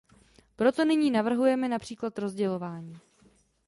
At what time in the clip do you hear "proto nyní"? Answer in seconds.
0.55-1.11